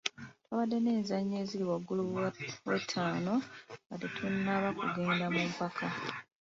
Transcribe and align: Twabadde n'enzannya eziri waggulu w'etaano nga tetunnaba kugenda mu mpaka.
Twabadde 0.43 0.77
n'enzannya 0.79 1.35
eziri 1.43 1.63
waggulu 1.71 2.01
w'etaano 2.67 3.33
nga 3.85 3.95
tetunnaba 4.01 4.69
kugenda 4.79 5.25
mu 5.33 5.41
mpaka. 5.51 5.85